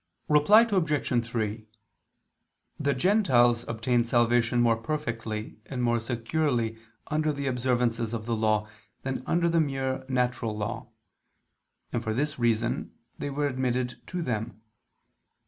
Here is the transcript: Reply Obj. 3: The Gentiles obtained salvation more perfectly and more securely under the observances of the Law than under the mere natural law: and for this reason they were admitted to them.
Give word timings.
Reply 0.29 0.61
Obj. 0.63 1.23
3: 1.25 1.67
The 2.79 2.93
Gentiles 2.95 3.63
obtained 3.67 4.07
salvation 4.07 4.59
more 4.59 4.75
perfectly 4.77 5.59
and 5.67 5.83
more 5.83 5.99
securely 5.99 6.79
under 7.09 7.31
the 7.31 7.45
observances 7.45 8.11
of 8.11 8.25
the 8.25 8.35
Law 8.35 8.67
than 9.03 9.21
under 9.27 9.47
the 9.47 9.61
mere 9.61 10.03
natural 10.09 10.57
law: 10.57 10.89
and 11.93 12.03
for 12.03 12.15
this 12.15 12.39
reason 12.39 12.95
they 13.19 13.29
were 13.29 13.45
admitted 13.47 14.01
to 14.07 14.23
them. 14.23 14.63